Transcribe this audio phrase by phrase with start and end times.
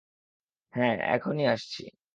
[0.73, 1.83] হ্যাঁঁ, এখনই আসছি।